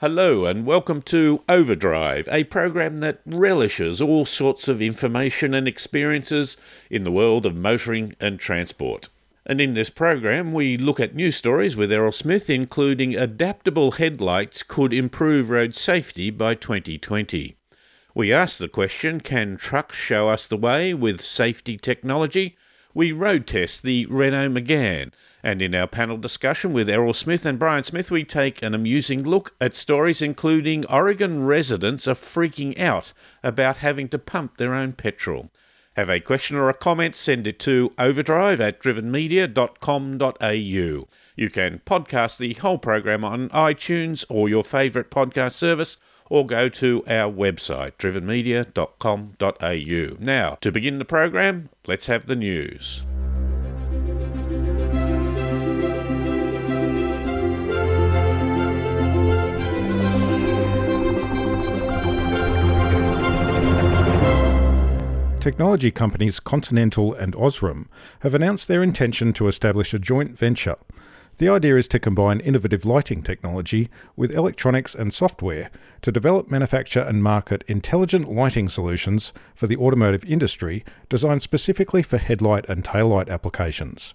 [0.00, 6.56] Hello, and welcome to Overdrive, a program that relishes all sorts of information and experiences
[6.88, 9.08] in the world of motoring and transport.
[9.44, 14.62] And in this program, we look at news stories with Errol Smith, including adaptable headlights
[14.62, 17.56] could improve road safety by 2020.
[18.14, 22.56] We ask the question can trucks show us the way with safety technology?
[22.94, 27.58] We road test the Renault Megane and in our panel discussion with Errol Smith and
[27.58, 33.12] Brian Smith, we take an amusing look at stories including Oregon residents are freaking out
[33.42, 35.50] about having to pump their own petrol.
[35.94, 41.08] Have a question or a comment, send it to overdrive at drivenmedia.com.au.
[41.36, 45.98] You can podcast the whole program on iTunes or your favourite podcast service,
[46.30, 50.24] or go to our website, drivenmedia.com.au.
[50.24, 53.04] Now, to begin the program, let's have the news.
[65.40, 67.86] Technology companies Continental and Osram
[68.20, 70.76] have announced their intention to establish a joint venture.
[71.38, 75.70] The idea is to combine innovative lighting technology with electronics and software
[76.02, 82.18] to develop, manufacture, and market intelligent lighting solutions for the automotive industry designed specifically for
[82.18, 84.14] headlight and taillight applications.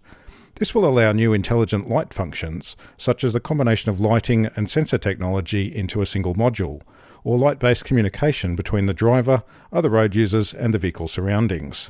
[0.56, 4.98] This will allow new intelligent light functions, such as the combination of lighting and sensor
[4.98, 6.82] technology into a single module,
[7.24, 11.90] or light based communication between the driver, other road users, and the vehicle surroundings.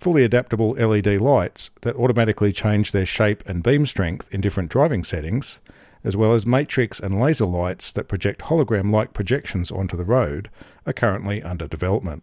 [0.00, 5.02] Fully adaptable LED lights that automatically change their shape and beam strength in different driving
[5.02, 5.58] settings,
[6.04, 10.50] as well as matrix and laser lights that project hologram like projections onto the road,
[10.86, 12.22] are currently under development.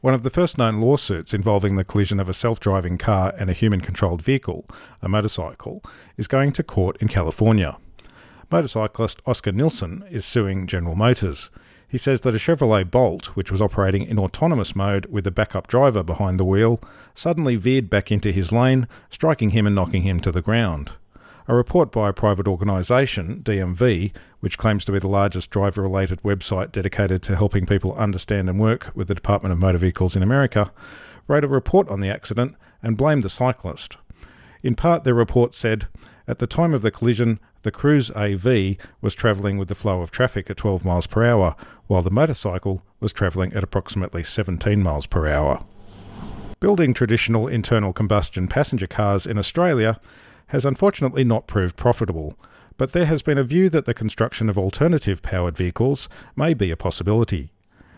[0.00, 3.50] One of the first known lawsuits involving the collision of a self driving car and
[3.50, 4.64] a human controlled vehicle,
[5.02, 5.84] a motorcycle,
[6.16, 7.76] is going to court in California.
[8.50, 11.50] Motorcyclist Oscar Nilsson is suing General Motors.
[11.92, 15.66] He says that a Chevrolet Bolt, which was operating in autonomous mode with a backup
[15.66, 16.80] driver behind the wheel,
[17.14, 20.92] suddenly veered back into his lane, striking him and knocking him to the ground.
[21.46, 24.10] A report by a private organisation, DMV,
[24.40, 28.58] which claims to be the largest driver related website dedicated to helping people understand and
[28.58, 30.72] work with the Department of Motor Vehicles in America,
[31.28, 33.98] wrote a report on the accident and blamed the cyclist.
[34.62, 35.88] In part, their report said,
[36.26, 40.10] At the time of the collision, the Cruise AV was travelling with the flow of
[40.10, 41.54] traffic at 12 miles per hour,
[41.86, 45.64] while the motorcycle was travelling at approximately 17 miles per hour.
[46.60, 50.00] Building traditional internal combustion passenger cars in Australia
[50.48, 52.38] has unfortunately not proved profitable,
[52.76, 56.70] but there has been a view that the construction of alternative powered vehicles may be
[56.70, 57.52] a possibility.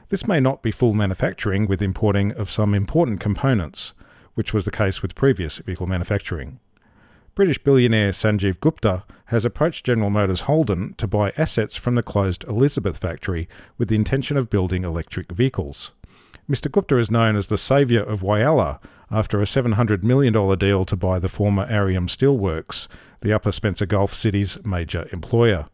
[0.08, 3.92] This may not be full manufacturing with importing of some important components,
[4.34, 6.58] which was the case with previous vehicle manufacturing.
[7.34, 12.44] British billionaire Sanjeev Gupta has approached General Motors Holden to buy assets from the closed
[12.44, 15.90] Elizabeth factory with the intention of building electric vehicles.
[16.48, 16.70] Mr.
[16.70, 18.78] Gupta is known as the saviour of Whyalla
[19.10, 22.86] after a $700 million deal to buy the former Arrium Steelworks,
[23.20, 25.66] the Upper Spencer Gulf City's major employer.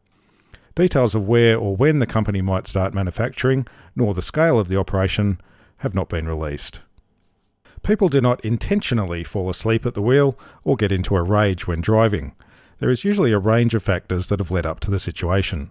[0.74, 4.78] Details of where or when the company might start manufacturing, nor the scale of the
[4.78, 5.38] operation,
[5.78, 6.80] have not been released.
[7.82, 11.80] People do not intentionally fall asleep at the wheel or get into a rage when
[11.80, 12.34] driving.
[12.78, 15.70] There is usually a range of factors that have led up to the situation.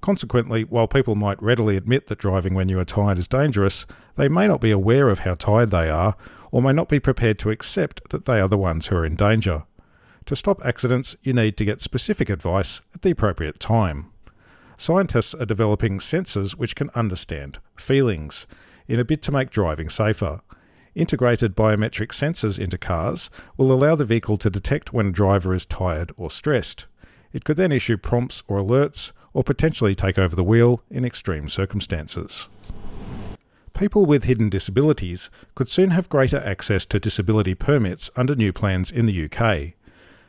[0.00, 4.28] Consequently, while people might readily admit that driving when you are tired is dangerous, they
[4.28, 6.16] may not be aware of how tired they are
[6.50, 9.16] or may not be prepared to accept that they are the ones who are in
[9.16, 9.64] danger.
[10.26, 14.12] To stop accidents, you need to get specific advice at the appropriate time.
[14.76, 18.46] Scientists are developing sensors which can understand feelings
[18.86, 20.40] in a bid to make driving safer.
[20.98, 25.64] Integrated biometric sensors into cars will allow the vehicle to detect when a driver is
[25.64, 26.86] tired or stressed.
[27.32, 31.48] It could then issue prompts or alerts or potentially take over the wheel in extreme
[31.48, 32.48] circumstances.
[33.74, 38.90] People with hidden disabilities could soon have greater access to disability permits under new plans
[38.90, 39.77] in the UK.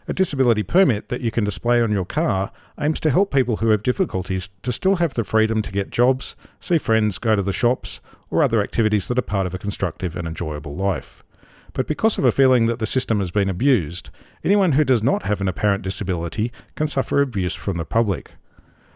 [0.10, 2.52] A disability permit that you can display on your car
[2.82, 6.36] aims to help people who have difficulties to still have the freedom to get jobs,
[6.60, 8.02] see friends, go to the shops,
[8.32, 11.24] or other activities that are part of a constructive and enjoyable life.
[11.74, 14.10] But because of a feeling that the system has been abused,
[14.44, 18.32] anyone who does not have an apparent disability can suffer abuse from the public.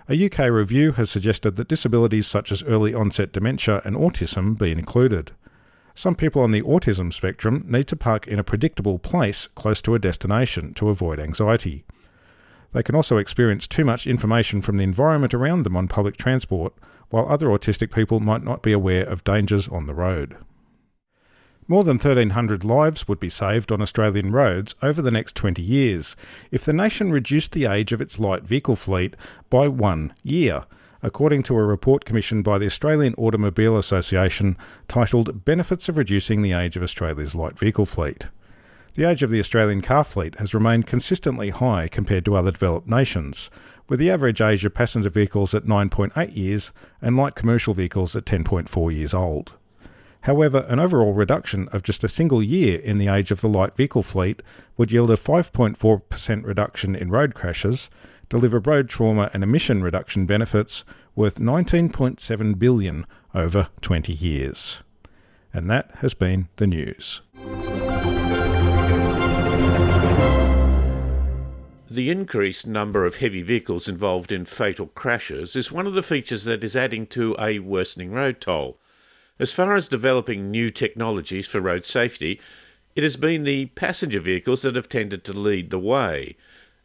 [0.09, 4.71] A UK review has suggested that disabilities such as early onset dementia and autism be
[4.71, 5.31] included.
[5.95, 9.93] Some people on the autism spectrum need to park in a predictable place close to
[9.93, 11.85] a destination to avoid anxiety.
[12.71, 16.73] They can also experience too much information from the environment around them on public transport,
[17.09, 20.35] while other autistic people might not be aware of dangers on the road.
[21.67, 26.15] More than 1,300 lives would be saved on Australian roads over the next 20 years
[26.51, 29.15] if the nation reduced the age of its light vehicle fleet
[29.49, 30.65] by one year,
[31.03, 34.57] according to a report commissioned by the Australian Automobile Association
[34.87, 38.27] titled Benefits of Reducing the Age of Australia's Light Vehicle Fleet.
[38.95, 42.87] The age of the Australian car fleet has remained consistently high compared to other developed
[42.87, 43.49] nations,
[43.89, 46.71] with the average age of passenger vehicles at 9.8 years
[47.01, 49.53] and light commercial vehicles at 10.4 years old.
[50.21, 53.75] However, an overall reduction of just a single year in the age of the light
[53.75, 54.41] vehicle fleet
[54.77, 57.89] would yield a 5.4% reduction in road crashes,
[58.29, 60.83] deliver road trauma and emission reduction benefits
[61.15, 64.81] worth 19.7 billion over 20 years.
[65.53, 67.21] And that has been the news.
[71.93, 76.45] The increased number of heavy vehicles involved in fatal crashes is one of the features
[76.45, 78.79] that is adding to a worsening road toll.
[79.37, 82.41] As far as developing new technologies for road safety,
[82.95, 86.35] it has been the passenger vehicles that have tended to lead the way.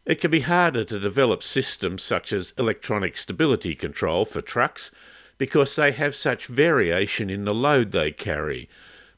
[0.09, 4.91] It can be harder to develop systems such as electronic stability control for trucks
[5.37, 8.71] because they have such variation in the load they carry.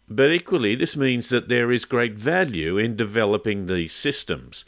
[0.08, 4.64] But equally, this means that there is great value in developing these systems.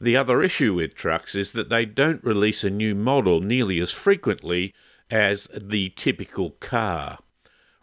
[0.00, 3.90] The other issue with trucks is that they don't release a new model nearly as
[3.90, 4.72] frequently
[5.10, 7.18] as the typical car.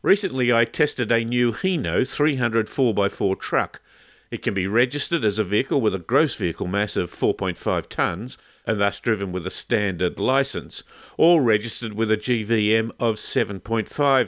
[0.02, 3.82] Recently, I tested a new Hino 300 4x4 truck.
[4.30, 8.38] It can be registered as a vehicle with a gross vehicle mass of 4.5 tonnes
[8.66, 10.84] and thus driven with a standard licence,
[11.16, 13.62] or registered with a GVM of 7.5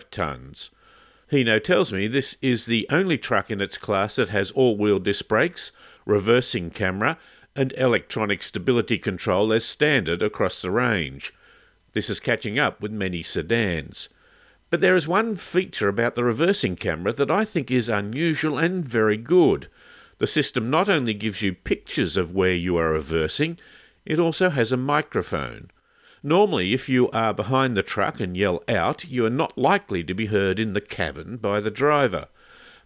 [0.10, 0.70] tonnes.
[1.32, 5.00] Hino tells me this is the only truck in its class that has all wheel
[5.00, 5.74] disc brakes,
[6.06, 7.18] reversing camera,
[7.56, 11.34] and electronic stability control as standard across the range.
[11.92, 14.08] This is catching up with many sedans.
[14.70, 18.86] But there is one feature about the reversing camera that I think is unusual and
[18.86, 19.68] very good.
[20.20, 23.58] The system not only gives you pictures of where you are reversing,
[24.06, 25.72] it also has a microphone.
[26.22, 30.14] Normally, if you are behind the truck and yell out, you are not likely to
[30.14, 32.28] be heard in the cabin by the driver.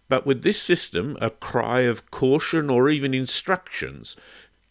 [0.08, 4.16] But with this system, a cry of caution or even instructions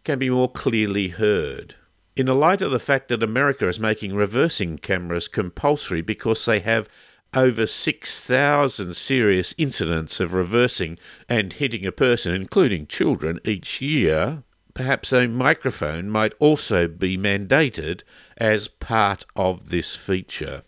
[0.04, 1.75] can be more clearly heard.
[2.15, 6.60] In the light of the fact that America is making reversing cameras compulsory because they
[6.60, 6.88] have
[7.36, 14.44] over 6,000 serious incidents of reversing and hitting a person, including children, each year,
[14.75, 18.04] perhaps a microphone might also be mandated
[18.38, 20.62] as part of this feature.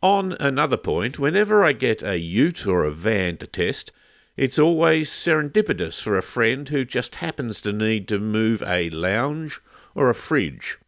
[0.00, 3.90] On another point, whenever I get a ute or a van to test,
[4.38, 9.60] it's always serendipitous for a friend who just happens to need to move a lounge
[9.96, 10.78] or a fridge.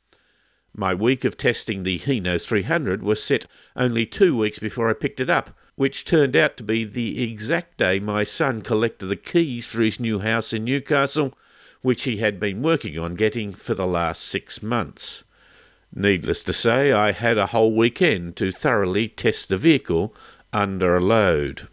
[0.73, 5.19] My week of testing the Hino 300 was set only two weeks before I picked
[5.19, 9.67] it up, which turned out to be the exact day my son collected the keys
[9.67, 11.37] for his new house in Newcastle,
[11.83, 15.25] which he had been working on getting for the last six months.
[15.93, 20.15] Needless to say, I had a whole weekend to thoroughly test the vehicle
[20.53, 21.67] under a load.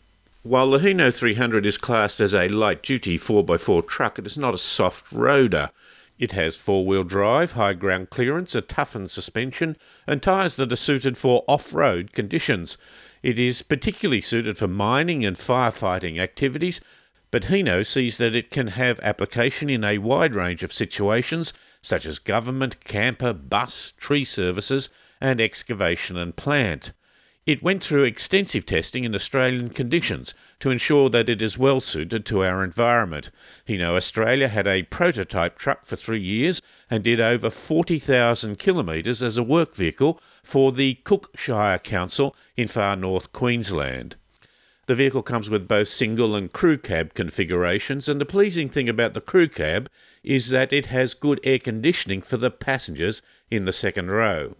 [0.47, 4.53] While the Hino 300 is classed as a light duty 4x4 truck, it is not
[4.53, 5.71] a soft roader.
[6.17, 9.75] It has four wheel drive, high ground clearance, a toughened suspension,
[10.07, 12.77] and tyres that are suited for off road conditions.
[13.21, 16.79] It is particularly suited for mining and firefighting activities,
[17.29, 21.51] but Hino sees that it can have application in a wide range of situations,
[21.81, 24.89] such as government, camper, bus, tree services,
[25.19, 26.93] and excavation and plant.
[27.47, 32.25] It went through extensive testing in Australian conditions to ensure that it is well suited
[32.25, 33.31] to our environment.
[33.65, 39.37] Hino Australia had a prototype truck for three years and did over 40,000 kilometres as
[39.37, 44.17] a work vehicle for the Cook Shire Council in far north Queensland.
[44.87, 49.13] The vehicle comes with both single and crew cab configurations, and the pleasing thing about
[49.13, 49.89] the crew cab
[50.21, 54.57] is that it has good air conditioning for the passengers in the second row.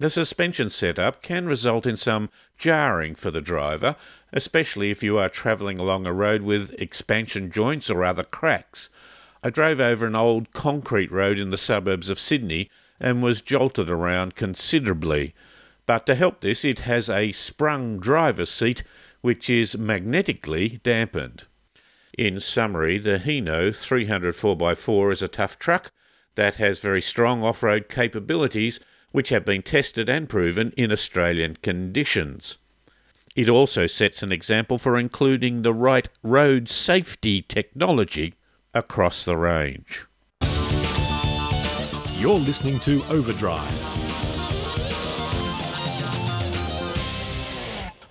[0.00, 3.96] The suspension setup can result in some jarring for the driver,
[4.32, 8.90] especially if you are travelling along a road with expansion joints or other cracks.
[9.42, 13.90] I drove over an old concrete road in the suburbs of Sydney and was jolted
[13.90, 15.34] around considerably.
[15.84, 18.84] But to help this, it has a sprung driver's seat
[19.20, 21.46] which is magnetically dampened.
[22.16, 25.90] In summary, the Hino 300 4x4 is a tough truck
[26.36, 28.78] that has very strong off road capabilities
[29.12, 32.58] which have been tested and proven in Australian conditions.
[33.34, 38.34] It also sets an example for including the right road safety technology
[38.74, 40.06] across the range.
[42.18, 43.98] You're listening to Overdrive.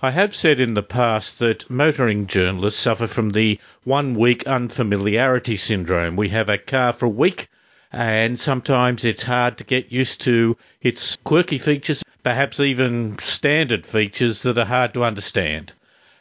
[0.00, 5.56] I have said in the past that motoring journalists suffer from the one week unfamiliarity
[5.56, 6.14] syndrome.
[6.14, 7.50] We have a car for a week
[7.92, 14.42] and sometimes it's hard to get used to its quirky features, perhaps even standard features
[14.42, 15.72] that are hard to understand.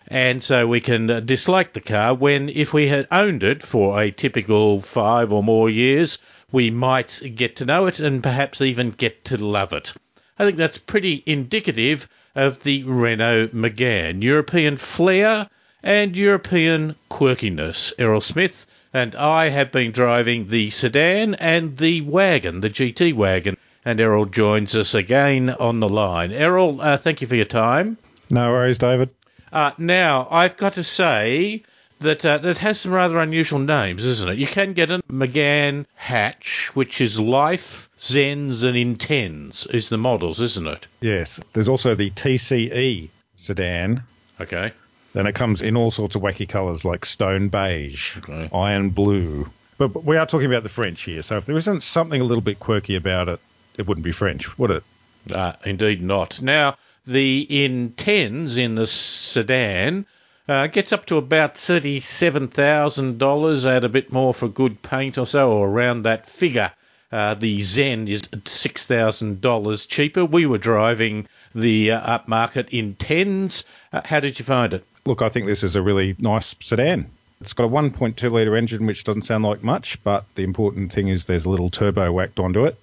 [0.07, 4.11] And so we can dislike the car when, if we had owned it for a
[4.11, 6.19] typical five or more years,
[6.51, 9.93] we might get to know it and perhaps even get to love it.
[10.39, 15.49] I think that's pretty indicative of the Renault Megane European flair
[15.83, 17.93] and European quirkiness.
[17.97, 23.57] Errol Smith and I have been driving the sedan and the wagon, the GT wagon.
[23.85, 26.31] And Errol joins us again on the line.
[26.31, 27.97] Errol, uh, thank you for your time.
[28.29, 29.09] No worries, David.
[29.51, 31.63] Uh, now, I've got to say
[31.99, 34.37] that uh, that has some rather unusual names, isn't it?
[34.37, 40.41] You can get a Megane hatch, which is Life, Zens, and Intens, is the models,
[40.41, 40.87] isn't it?
[41.01, 41.39] Yes.
[41.53, 44.03] There's also the TCE sedan.
[44.39, 44.73] Okay.
[45.13, 48.49] Then it comes in all sorts of wacky colours like stone beige, Okay.
[48.53, 49.49] iron blue.
[49.77, 52.23] But, but we are talking about the French here, so if there isn't something a
[52.23, 53.39] little bit quirky about it,
[53.77, 54.83] it wouldn't be French, would it?
[55.31, 56.41] Uh, indeed not.
[56.41, 60.05] Now, the Intens in the sedan
[60.47, 65.51] uh, gets up to about $37,000, add a bit more for good paint or so,
[65.51, 66.71] or around that figure.
[67.11, 70.25] Uh, the Zen is $6,000 cheaper.
[70.25, 73.63] We were driving the uh, upmarket Intens.
[73.93, 74.85] Uh, how did you find it?
[75.07, 77.09] Look, I think this is a really nice sedan.
[77.39, 81.07] It's got a 1.2 litre engine, which doesn't sound like much, but the important thing
[81.07, 82.75] is there's a little turbo whacked onto it.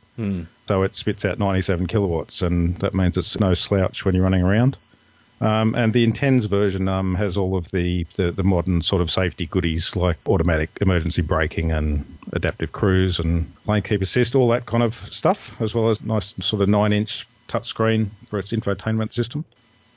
[0.68, 4.42] So it spits out 97 kilowatts, and that means it's no slouch when you're running
[4.42, 4.76] around.
[5.40, 9.10] Um, and the Intens version um, has all of the, the, the modern sort of
[9.10, 14.64] safety goodies like automatic emergency braking and adaptive cruise and lane keep assist, all that
[14.64, 19.12] kind of stuff, as well as nice sort of nine inch touchscreen for its infotainment
[19.12, 19.44] system.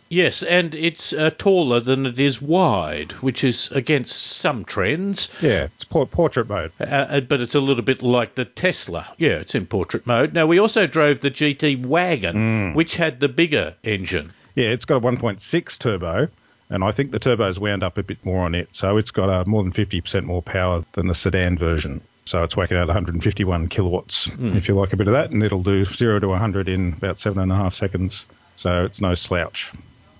[0.09, 5.29] Yes, and it's uh, taller than it is wide, which is against some trends.
[5.41, 6.71] Yeah, it's por- portrait mode.
[6.79, 9.05] Uh, uh, but it's a little bit like the Tesla.
[9.17, 10.33] Yeah, it's in portrait mode.
[10.33, 14.31] Now, we also drove the GT Wagon, which had the bigger engine.
[14.55, 16.27] Yeah, it's got a 1.6 turbo,
[16.69, 19.29] and I think the turbo's wound up a bit more on it, so it's got
[19.29, 22.01] uh, more than 50% more power than the sedan version.
[22.25, 25.63] So it's whacking out 151 kilowatts, if you like a bit of that, and it'll
[25.63, 28.25] do 0 to 100 in about seven and a half seconds.
[28.57, 29.71] So it's no slouch.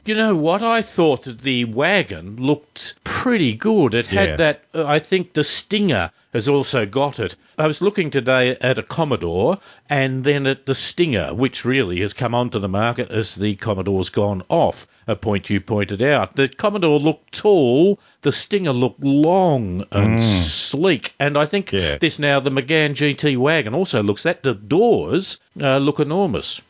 [0.07, 0.63] You know what?
[0.63, 3.93] I thought that the wagon looked pretty good.
[3.93, 4.21] It Yeah.
[4.21, 7.35] had that, uh, I think the Stinger has also got it.
[7.57, 9.57] I was looking today at a Commodore
[9.89, 14.07] and then at the Stinger, which really has come onto the market as the Commodore's
[14.07, 16.37] gone off, a point you pointed out.
[16.37, 21.97] The Commodore looked tall, the Stinger looked long and sleek, and I think Yeah.
[21.97, 24.41] this now, the Megane GT wagon also looks that.
[24.41, 26.61] The doors uh, look enormous.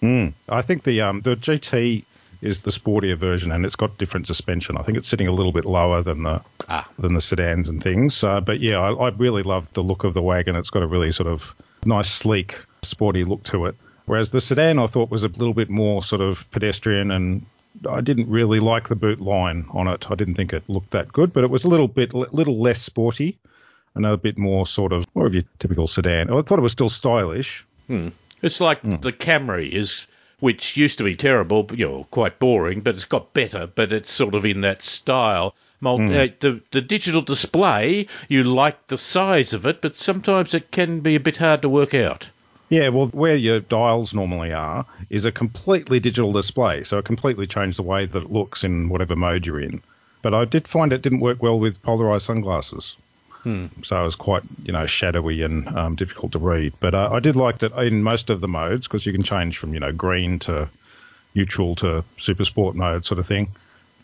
[0.00, 0.34] Mm.
[0.48, 2.04] I think the um, the GT
[2.42, 4.76] is the sportier version, and it's got different suspension.
[4.76, 6.88] I think it's sitting a little bit lower than the Ah.
[6.98, 8.22] than the sedans and things.
[8.24, 10.56] Uh, but yeah, I, I really love the look of the wagon.
[10.56, 11.54] It's got a really sort of
[11.84, 13.74] nice, sleek, sporty look to it.
[14.06, 17.44] Whereas the sedan, I thought was a little bit more sort of pedestrian, and
[17.88, 20.10] I didn't really like the boot line on it.
[20.10, 22.80] I didn't think it looked that good, but it was a little bit, little less
[22.82, 23.38] sporty,
[23.94, 26.30] and a bit more sort of more of your typical sedan.
[26.30, 27.64] I thought it was still stylish.
[28.42, 30.06] It's like the Camry is,
[30.40, 33.66] which used to be terrible, but, you know, quite boring, but it's got better.
[33.66, 35.54] But it's sort of in that style.
[35.80, 40.70] Mul- uh, the the digital display, you like the size of it, but sometimes it
[40.70, 42.28] can be a bit hard to work out.
[42.68, 47.46] Yeah, well, where your dials normally are is a completely digital display, so it completely
[47.46, 49.82] changed the way that it looks in whatever mode you're in.
[50.22, 52.96] But I did find it didn't work well with polarized sunglasses.
[53.84, 56.74] So it was quite, you know, shadowy and um, difficult to read.
[56.80, 59.58] But uh, I did like that in most of the modes because you can change
[59.58, 60.68] from, you know, green to
[61.34, 63.48] neutral to super sport mode sort of thing.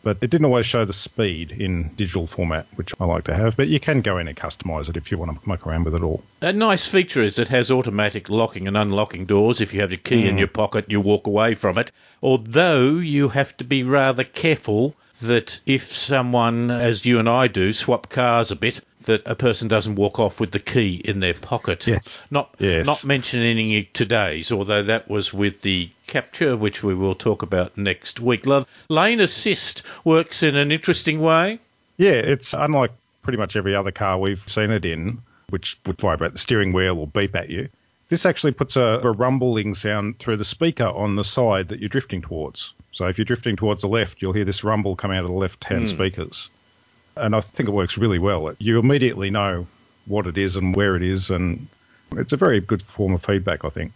[0.03, 3.57] But it didn't always show the speed in digital format, which I like to have.
[3.57, 5.97] But you can go in and customize it if you want to muck around with
[5.97, 6.23] it all.
[6.41, 9.61] A nice feature is it has automatic locking and unlocking doors.
[9.61, 11.91] If you have your key in your pocket, you walk away from it.
[12.23, 17.73] Although you have to be rather careful that if someone, as you and I do,
[17.73, 21.35] swap cars a bit, that a person doesn't walk off with the key in their
[21.35, 21.87] pocket.
[21.87, 22.23] Yes.
[22.31, 22.87] Not Yes.
[22.87, 28.21] not mentioning today's, although that was with the Captur, which we will talk about next
[28.21, 28.45] week.
[28.89, 31.59] Lane assist works in an interesting way.
[31.97, 35.19] Yeah, it's unlike pretty much every other car we've seen it in,
[35.51, 37.69] which would vibrate the steering wheel or beep at you.
[38.09, 41.89] This actually puts a, a rumbling sound through the speaker on the side that you're
[41.89, 42.73] drifting towards.
[42.93, 45.33] So if you're drifting towards the left, you'll hear this rumble come out of the
[45.33, 45.87] left-hand hmm.
[45.87, 46.51] speakers.
[47.17, 48.55] And I think it works really well.
[48.59, 49.67] You immediately know
[50.07, 51.67] what it is and where it is, and
[52.17, 53.93] it's a very good form of feedback, I think.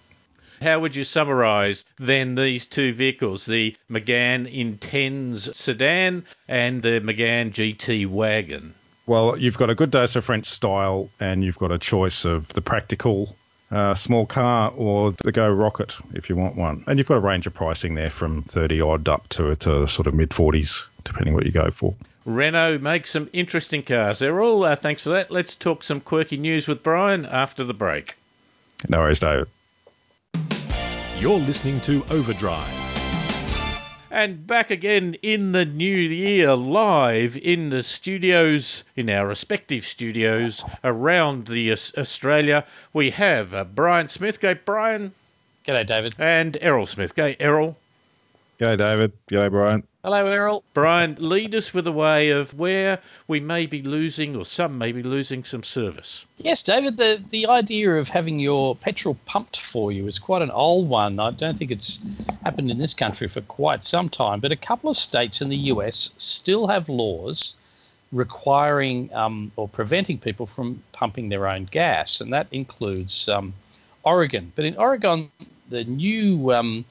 [0.61, 7.51] How would you summarise then these two vehicles, the Megane Intens sedan and the Megane
[7.51, 8.75] GT wagon?
[9.07, 12.49] Well, you've got a good dose of French style, and you've got a choice of
[12.49, 13.35] the practical
[13.71, 16.85] uh, small car or the Go Rocket if you want one.
[16.87, 20.07] And you've got a range of pricing there from 30 odd up to, to sort
[20.07, 21.95] of mid 40s, depending what you go for.
[22.27, 24.21] Renault makes some interesting cars.
[24.21, 25.31] Errol, uh, thanks for that.
[25.31, 28.17] Let's talk some quirky news with Brian after the break.
[28.89, 29.49] No worries, David.
[31.19, 32.77] You're listening to Overdrive.
[34.11, 40.65] And back again in the new year, live in the studios, in our respective studios
[40.83, 44.41] around the Australia, we have uh, Brian Smith.
[44.41, 45.15] Go, Brian.
[45.65, 46.15] G'day, David.
[46.19, 47.15] And Errol Smith.
[47.15, 47.77] Go, Errol.
[48.61, 49.13] G'day, David.
[49.27, 49.85] G'day, Brian.
[50.05, 50.63] Hello, Errol.
[50.75, 54.93] Brian, lead us with a way of where we may be losing, or some may
[54.93, 56.27] be losing, some service.
[56.37, 60.51] Yes, David, the, the idea of having your petrol pumped for you is quite an
[60.51, 61.19] old one.
[61.19, 62.03] I don't think it's
[62.45, 65.71] happened in this country for quite some time, but a couple of states in the
[65.73, 67.57] US still have laws
[68.13, 73.55] requiring um, or preventing people from pumping their own gas, and that includes um,
[74.03, 74.53] Oregon.
[74.55, 75.31] But in Oregon,
[75.71, 76.85] the new um,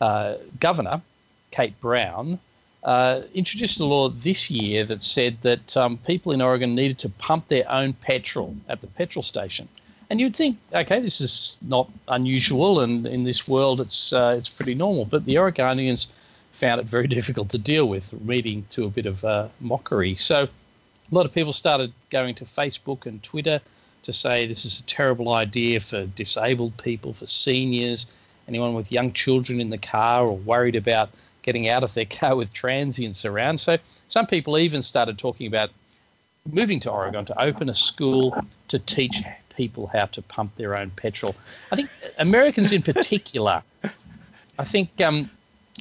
[0.00, 1.02] uh, governor,
[1.50, 2.38] Kate Brown,
[2.82, 7.08] uh, introduced a law this year that said that um, people in Oregon needed to
[7.08, 9.68] pump their own petrol at the petrol station.
[10.08, 14.48] And you'd think, okay, this is not unusual, and in this world, it's uh, it's
[14.48, 15.04] pretty normal.
[15.04, 16.08] But the Oregonians
[16.52, 20.16] found it very difficult to deal with, leading to a bit of uh, mockery.
[20.16, 23.60] So a lot of people started going to Facebook and Twitter
[24.02, 28.10] to say this is a terrible idea for disabled people, for seniors,
[28.48, 31.10] anyone with young children in the car, or worried about
[31.42, 33.60] getting out of their car with transients around.
[33.60, 33.78] So
[34.08, 35.70] some people even started talking about
[36.50, 38.36] moving to Oregon to open a school
[38.68, 39.22] to teach
[39.54, 41.34] people how to pump their own petrol.
[41.70, 43.62] I think Americans in particular,
[44.58, 45.30] I think um,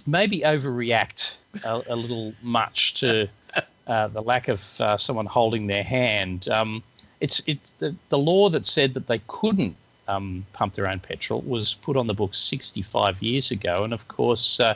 [0.06, 3.30] maybe overreact a, a, little much to
[3.88, 6.50] uh, the lack of uh, someone holding their hand.
[6.50, 6.84] Um,
[7.20, 9.76] it's it's the, the law that said that they couldn't
[10.10, 14.08] um, pump their own petrol was put on the books 65 years ago, and of
[14.08, 14.60] course.
[14.60, 14.76] Uh,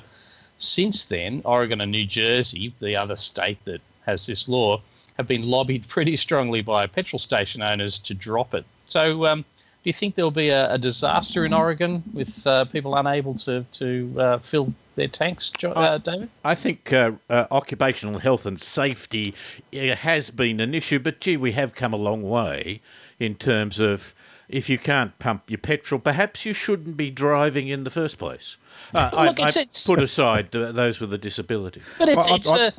[0.59, 4.81] since then, Oregon and New Jersey, the other state that has this law,
[5.17, 8.65] have been lobbied pretty strongly by petrol station owners to drop it.
[8.85, 12.95] So, um, do you think there'll be a, a disaster in Oregon with uh, people
[12.95, 16.29] unable to to uh, fill their tanks, uh, David?
[16.45, 19.33] I think uh, uh, occupational health and safety
[19.75, 22.79] uh, has been an issue, but gee, we have come a long way
[23.19, 24.13] in terms of
[24.53, 28.55] if you can't pump your petrol, perhaps you shouldn't be driving in the first place.
[28.93, 31.81] Uh, Look, I, it's, I it's, put aside those with a disability.
[31.97, 32.71] But it's, I, it's I, a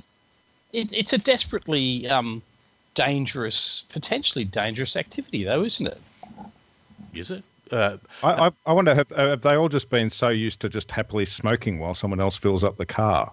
[0.73, 2.43] it, it's a desperately um,
[2.95, 6.01] dangerous, potentially dangerous activity, though, isn't it?
[7.13, 7.43] Is it?
[7.73, 11.25] Uh, I, I wonder have, have they all just been so used to just happily
[11.25, 13.33] smoking while someone else fills up the car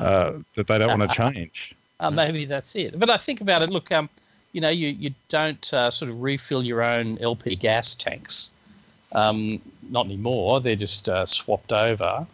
[0.00, 1.76] uh, that they don't want to change?
[2.00, 2.98] Uh, maybe that's it.
[2.98, 3.70] But I think about it.
[3.70, 4.10] Look, um,
[4.52, 8.52] you know, you you don't uh, sort of refill your own LP gas tanks.
[9.12, 10.60] Um, not anymore.
[10.60, 12.26] They're just uh, swapped over.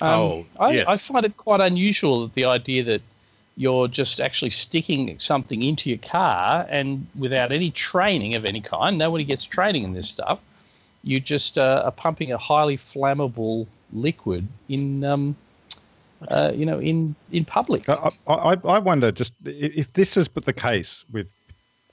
[0.00, 0.84] Um, oh, I, yes.
[0.88, 3.02] I find it quite unusual that the idea that
[3.56, 8.96] you're just actually sticking something into your car and without any training of any kind,
[8.96, 10.40] nobody gets training in this stuff.
[11.02, 15.36] You just uh, are pumping a highly flammable liquid in, um,
[16.28, 17.88] uh, you know, in in public.
[17.88, 21.32] I, I, I wonder just if this is but the case with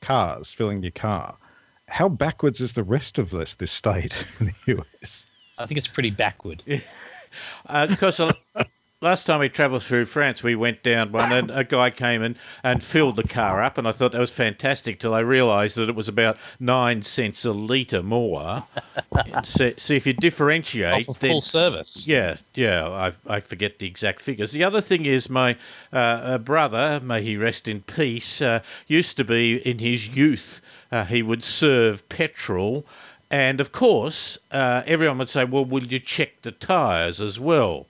[0.02, 1.38] cars filling your car
[1.88, 5.26] how backwards is the rest of this this state in the US?
[5.58, 6.64] I think it's pretty backward.
[7.66, 8.20] uh, because
[9.02, 12.36] last time we travelled through France, we went down one, and a guy came in
[12.64, 15.00] and filled the car up, and I thought that was fantastic.
[15.00, 18.64] Till I realised that it was about nine cents a litre more.
[19.44, 22.08] so, so, if you differentiate, then, full service.
[22.08, 22.88] Yeah, yeah.
[22.88, 24.52] I, I forget the exact figures.
[24.52, 25.58] The other thing is my
[25.94, 31.06] uh, brother, may he rest in peace, uh, used to be in his youth uh,
[31.06, 32.86] he would serve petrol.
[33.30, 37.86] And of course, uh, everyone would say, Well, will you check the tyres as well?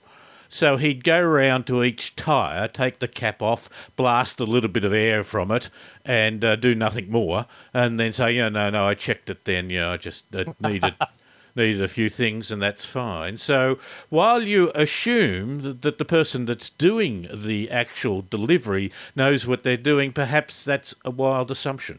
[0.50, 4.84] So he'd go round to each tyre, take the cap off, blast a little bit
[4.84, 5.68] of air from it,
[6.06, 9.68] and uh, do nothing more, and then say, "Yeah, no, no, I checked it then.
[9.68, 10.94] Yeah, I just uh, needed
[11.54, 16.46] needed a few things, and that's fine." So while you assume that, that the person
[16.46, 21.98] that's doing the actual delivery knows what they're doing, perhaps that's a wild assumption.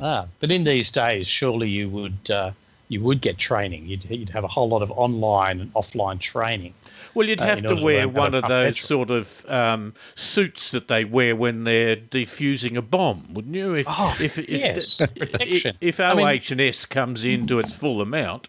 [0.00, 2.50] Ah, but in these days, surely you would uh,
[2.92, 3.86] you would get training.
[3.86, 6.74] You'd, you'd have a whole lot of online and offline training.
[7.14, 9.06] Well, you'd uh, have uh, to wear to one of those petrol.
[9.06, 13.74] sort of um, suits that they wear when they're defusing a bomb, wouldn't you?
[13.74, 15.76] If, oh, if, yes, if, protection.
[15.80, 18.48] If, if OH&S I mean, comes into its full amount.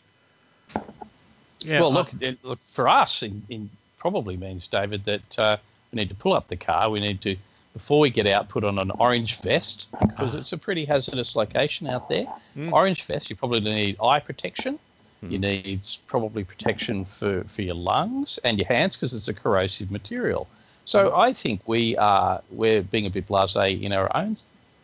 [1.60, 5.58] Yeah, well, look, it, look for us, in, in probably means David that uh,
[5.92, 6.90] we need to pull up the car.
[6.90, 7.38] We need to
[7.74, 11.88] before we get out, put on an orange vest because it's a pretty hazardous location
[11.88, 12.26] out there.
[12.54, 12.72] Hmm.
[12.72, 13.30] Orange vest.
[13.30, 14.80] You probably need eye protection.
[15.22, 15.42] You hmm.
[15.42, 20.48] need probably protection for, for your lungs and your hands because it's a corrosive material.
[20.86, 21.20] So hmm.
[21.20, 24.38] I think we are we're being a bit blasé in our own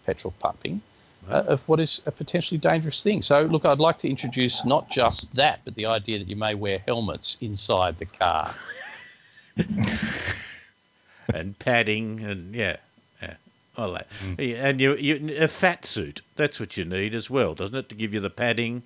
[0.05, 0.81] petrol pumping
[1.29, 3.21] uh, of what is a potentially dangerous thing.
[3.21, 6.55] So look, I'd like to introduce not just that, but the idea that you may
[6.55, 8.55] wear helmets inside the car.
[11.33, 12.77] and padding and yeah,
[13.21, 13.35] yeah,
[13.77, 14.07] all that.
[14.37, 16.21] Yeah, and you, you a fat suit.
[16.35, 18.83] That's what you need as well, doesn't it, to give you the padding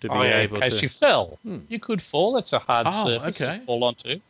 [0.00, 0.82] to be Oh, yeah, in case to.
[0.82, 1.38] you fell,
[1.68, 2.36] you could fall.
[2.36, 3.58] It's a hard Oh, surface okay.
[3.60, 4.20] to fall onto.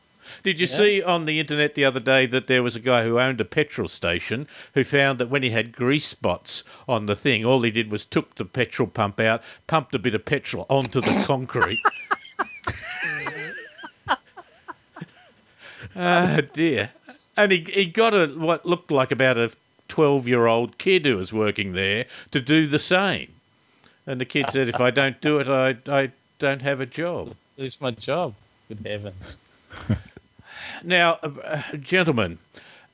[0.42, 0.76] Did you Yeah.
[0.76, 3.46] see on the internet the other day that there was a guy who owned a
[3.46, 7.70] petrol station who found that when he had grease spots on the thing, all he
[7.70, 11.80] did was took the petrol pump out, pumped a bit of petrol onto the concrete.
[15.96, 16.90] Ah dear.
[17.38, 19.52] And he, he got a what looked like about a
[19.86, 23.32] 12 year old kid who was working there to do the same.
[24.08, 27.34] And the kid said, if I don't do it, I, I don't have a job.
[27.56, 28.34] Lose my job.
[28.68, 29.38] Good heavens.
[30.84, 32.38] Now, uh, gentlemen,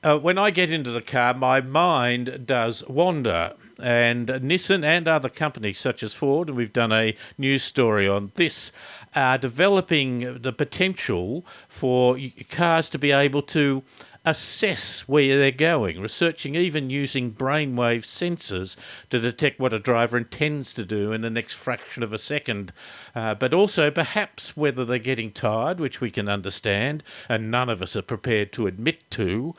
[0.03, 3.53] uh, when I get into the car, my mind does wander.
[3.79, 8.31] And Nissan and other companies such as Ford, and we've done a news story on
[8.35, 8.71] this,
[9.13, 12.17] are developing the potential for
[12.49, 13.83] cars to be able to
[14.25, 18.75] assess where they're going, researching even using brainwave sensors
[19.09, 22.73] to detect what a driver intends to do in the next fraction of a second,
[23.13, 27.81] uh, but also perhaps whether they're getting tired, which we can understand, and none of
[27.81, 29.55] us are prepared to admit to.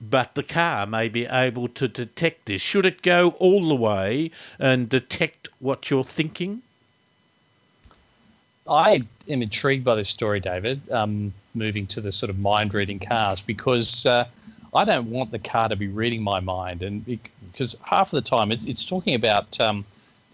[0.00, 2.60] But the car may be able to detect this.
[2.60, 6.62] Should it go all the way and detect what you're thinking?
[8.68, 10.90] I am intrigued by this story, David.
[10.90, 14.26] Um, moving to the sort of mind reading cars because uh,
[14.74, 18.28] I don't want the car to be reading my mind, and because half of the
[18.28, 19.84] time it's it's talking about um,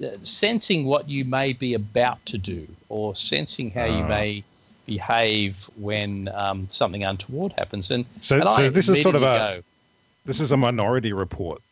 [0.03, 4.09] uh, sensing what you may be about to do or sensing how you Ah.
[4.09, 4.45] may
[4.87, 7.91] behave when um, something untoward happens.
[7.91, 9.63] And So- and so I this is sort of a- go,
[10.25, 11.63] This is a minority report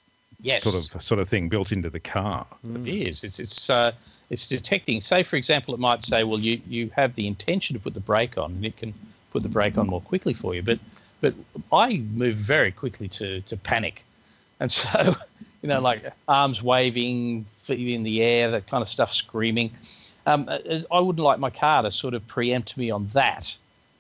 [0.41, 2.47] yes, sort of sort of thing built into the car.
[2.65, 3.25] It is.
[3.25, 3.93] It's it's uh,
[4.31, 5.01] it's detecting.
[5.01, 8.01] Say, for example, it might say, well, you you have the intention to put the
[8.01, 8.95] brake on, and it can
[9.33, 10.63] put the brake on more quickly for you.
[10.63, 10.79] But
[11.21, 11.35] but
[11.73, 14.05] I move very quickly to to panic,
[14.61, 15.17] and so
[15.63, 19.73] you know, like arms waving, feet in the air, that kind of stuff, screaming.
[20.27, 23.57] Um, I wouldn't like my car to sort of preempt me on that.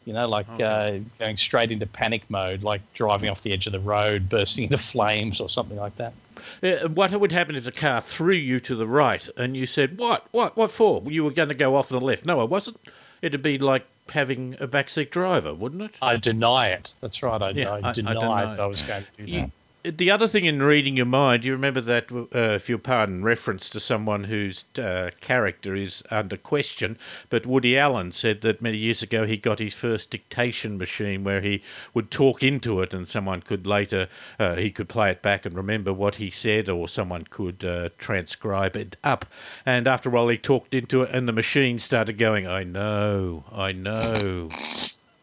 [0.07, 3.73] You know, like uh, going straight into panic mode, like driving off the edge of
[3.73, 6.14] the road, bursting into flames, or something like that.
[6.62, 9.96] Uh, what would happen if the car threw you to the right and you said,
[9.99, 10.27] What?
[10.33, 10.57] What?
[10.57, 11.03] What for?
[11.07, 12.27] You were going to go off the left.
[12.27, 12.79] No, I wasn't.
[13.23, 15.94] It'd be like having a backseat driver, wouldn't it?
[16.03, 16.92] I deny it.
[17.01, 17.40] That's right.
[17.40, 19.51] I, Yeah, I- I I denied I, was going to do You- that.
[19.83, 23.71] The other thing in reading your mind, you remember that, uh, if you'll pardon reference
[23.71, 26.99] to someone whose uh, character is under question,
[27.31, 31.40] but Woody Allen said that many years ago he got his first dictation machine where
[31.40, 31.62] he
[31.95, 35.57] would talk into it and someone could later, uh, he could play it back and
[35.57, 39.25] remember what he said or someone could uh, transcribe it up.
[39.64, 43.45] And after a while he talked into it and the machine started going, I know,
[43.51, 44.51] I know.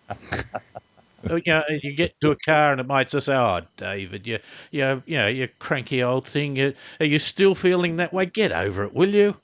[1.30, 4.26] Oh, you know, you get to a car and it might just say, "Oh, David,
[4.28, 4.40] you,
[4.72, 6.56] you, you know, you cranky old thing.
[6.56, 8.26] You, are you still feeling that way?
[8.26, 9.36] Get over it, will you?"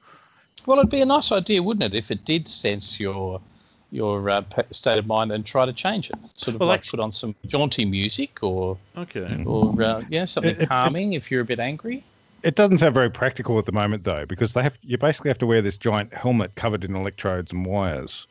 [0.65, 3.41] Well, it'd be a nice idea, wouldn't it, if it did sense your
[3.91, 6.15] your uh, state of mind and try to change it?
[6.35, 9.43] Sort of Well, like actu- put on some jaunty music or Okay.
[9.45, 12.03] or uh, yeah, something It- it- calming if you're a bit angry.
[12.43, 15.37] It doesn't sound very practical at the moment though, because they have you basically have
[15.39, 18.27] to wear this giant helmet covered in electrodes and wires.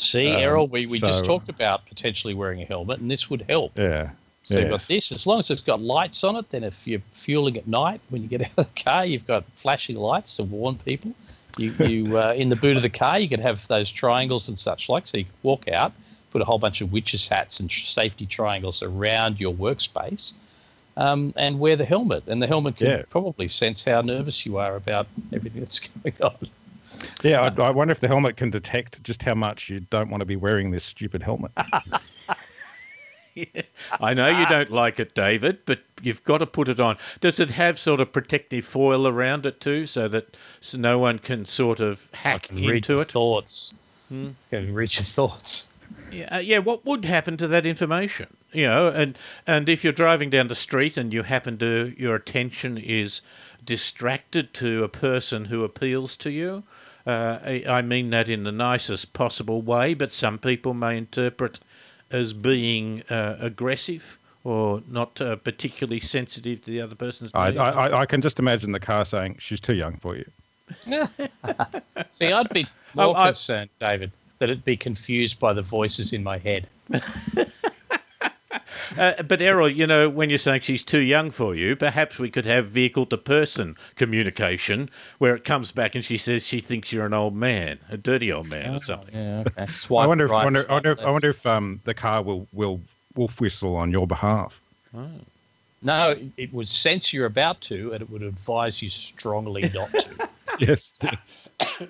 [0.00, 3.42] See, Um, Errol, we, we just talked about potentially wearing a helmet, and this would
[3.48, 3.78] help.
[3.78, 4.10] Yeah.
[4.44, 5.12] So you've got this.
[5.12, 8.22] As long as it's got lights on it, then if you're fueling at night when
[8.22, 11.12] you get out of the car, you've got flashing lights to warn people.
[11.56, 14.58] You, you uh, in the boot of the car, you could have those triangles and
[14.58, 15.06] such like.
[15.06, 15.92] So you could walk out,
[16.32, 20.34] put a whole bunch of witches' hats and safety triangles around your workspace,
[20.96, 22.24] um, and wear the helmet.
[22.26, 23.02] And the helmet can Yeah.
[23.10, 26.48] probably sense how nervous you are about everything that's going on.
[27.22, 30.20] Yeah, I, I wonder if the helmet can detect just how much you don't want
[30.20, 31.52] to be wearing this stupid helmet.
[34.00, 36.96] I know you don't like it, David, but you've got to put it on.
[37.20, 41.18] Does it have sort of protective foil around it too, so that so no one
[41.18, 43.12] can sort of I hack can read into your it?
[43.12, 43.74] thoughts.
[44.08, 45.68] Can read your thoughts.
[46.10, 46.58] Yeah, uh, yeah.
[46.58, 48.26] What would happen to that information?
[48.52, 52.16] You know, and and if you're driving down the street and you happen to your
[52.16, 53.20] attention is
[53.64, 56.64] distracted to a person who appeals to you,
[57.10, 61.58] Uh, I I mean that in the nicest possible way, but some people may interpret
[62.10, 67.48] as being uh, aggressive or not uh, particularly sensitive to the other person's I.
[67.56, 70.24] I, I can just imagine the car saying, she's too young for you.
[72.12, 76.12] See, I'd be more Oh, I- concerned, David, that it'd be confused by the voices
[76.12, 76.68] in my head.
[78.96, 82.30] Uh, but Errol, you know, when you're saying she's too young for you, perhaps we
[82.30, 86.92] could have vehicle to person communication where it comes back and she says she thinks
[86.92, 89.14] you're an old man, a dirty old man or something.
[89.14, 89.66] Yeah, okay.
[89.66, 92.80] I wonder if, right, wonder, I wonder, I wonder if um, the car will, will
[93.14, 94.60] wolf whistle on your behalf.
[95.82, 100.28] No, it would sense you're about to, and it would advise you strongly not to.
[100.58, 101.42] Yes, yes.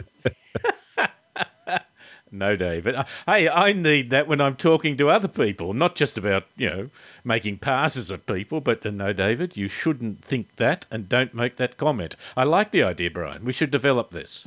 [2.41, 2.95] No, David.
[2.95, 6.71] Uh, Hey, I need that when I'm talking to other people, not just about, you
[6.71, 6.91] know,
[7.23, 11.57] making passes at people, but uh, no, David, you shouldn't think that and don't make
[11.57, 12.17] that comment.
[12.37, 13.45] I like the idea, Brian.
[13.45, 14.47] We should develop this.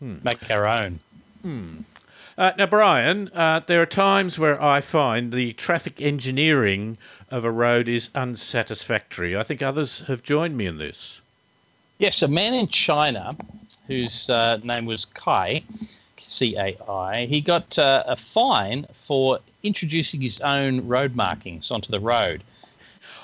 [0.00, 1.00] Make our own.
[2.36, 6.98] Uh, now, Brian, uh, there are times where I find the traffic engineering
[7.30, 9.34] of a road is unsatisfactory.
[9.34, 11.22] I think others have joined me in this.
[11.98, 13.34] Yes, a man in China
[13.86, 15.62] whose uh, name was Kai,
[16.26, 21.90] C A I, he got uh, a fine for introducing his own road markings onto
[21.90, 22.42] the road.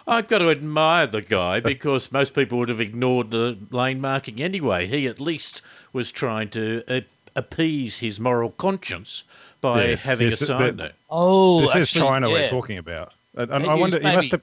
[0.07, 4.43] I've got to admire the guy because most people would have ignored the lane marking
[4.43, 4.87] anyway.
[4.87, 5.63] He at least
[5.93, 7.01] was trying to uh,
[7.37, 9.25] appease his moral conscience
[9.61, 10.93] by Yes, having yes, a sign there.
[11.09, 12.35] Oh, this is China yeah.
[12.35, 13.13] we're talking about.
[13.37, 14.43] And, and I wonder, was he must, have,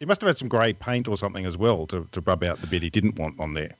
[0.00, 2.60] he must have had some grey paint or something as well to, to rub out
[2.60, 3.74] the bit he didn't want on there.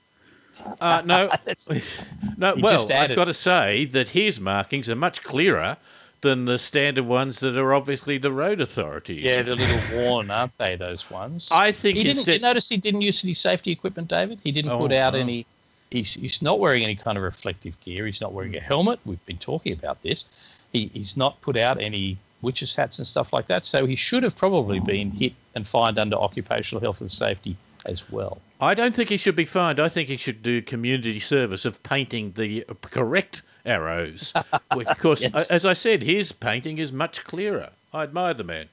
[0.81, 1.31] Uh, no,
[2.37, 2.55] no.
[2.59, 5.77] Well, I've got to say that his markings are much clearer
[6.23, 9.23] than the standard ones that are obviously the road authorities.
[9.23, 10.77] yeah, they're a little worn, aren't they?
[10.77, 11.51] Those ones.
[11.53, 12.27] I think he didn't.
[12.27, 14.39] You notice he didn't use any safety equipment, David.
[14.43, 15.19] He didn't Oh, put out oh.
[15.19, 15.47] any.
[15.91, 18.07] He's, he's not wearing any kind of reflective gear.
[18.07, 18.99] He's not wearing a helmet.
[19.05, 20.25] We've been talking about this.
[20.73, 23.65] He, he's not put out any witches hats and stuff like that.
[23.65, 28.11] So he should have probably been hit and fined under occupational health and safety as
[28.11, 28.39] well.
[28.61, 29.81] I don't think he should be fined.
[29.81, 34.33] I think he should do community service of painting the correct arrows.
[34.77, 35.35] because, Yes.
[35.35, 37.71] Uh, as I said, his painting is much clearer.
[37.93, 38.69] I admire the man.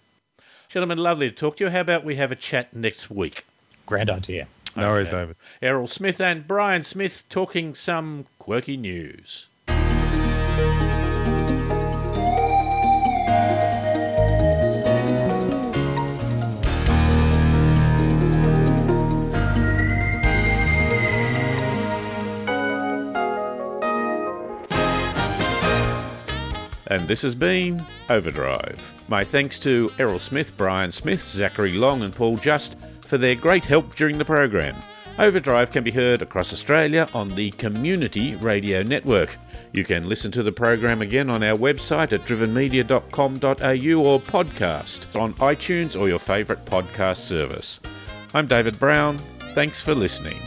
[0.70, 1.70] Gentlemen, lovely to talk to you.
[1.70, 3.46] How about we have a chat next week?
[3.86, 4.48] Grand idea.
[4.76, 5.36] No worries, David.
[5.62, 9.48] Errol Smith and Brian Smith talking some quirky news.
[26.94, 28.94] And this has been Overdrive.
[29.08, 33.66] My thanks to Errol Smith, Brian Smith, Zachary Long, and Paul Just for their great
[33.66, 34.76] help during the program.
[35.18, 39.38] Overdrive can be heard across Australia on the Community Radio Network.
[39.72, 45.34] You can listen to the program again on our website at drivenmedia.com.au or podcast on
[45.34, 47.80] iTunes or your favourite podcast service.
[48.36, 49.18] I'm David Brown.
[49.56, 50.38] Thanks for listening.